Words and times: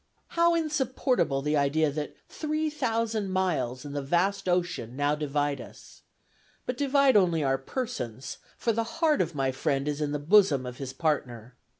"How 0.29 0.55
insupportable 0.55 1.43
the 1.43 1.55
idea 1.55 1.91
that 1.91 2.15
three 2.27 2.71
thousand 2.71 3.29
miles 3.29 3.85
and 3.85 3.95
the 3.95 4.01
vast 4.01 4.49
ocean 4.49 4.95
now 4.95 5.13
divide 5.13 5.61
us! 5.61 6.01
but 6.65 6.75
divide 6.75 7.15
only 7.15 7.43
our 7.43 7.59
persons, 7.59 8.39
for 8.57 8.71
the 8.73 8.83
heart 8.97 9.21
of 9.21 9.35
my 9.35 9.51
friend 9.51 9.87
is 9.87 10.01
in 10.01 10.11
the 10.11 10.17
bosom 10.17 10.65
of 10.65 10.77
his 10.77 10.91
partner. 10.91 11.55